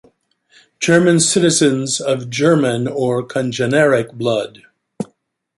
German 0.79 1.19
citizens 1.19 1.99
"of 2.01 2.27
German 2.27 2.87
or 2.87 3.21
congeneric 3.21 4.11
blood". 4.15 4.63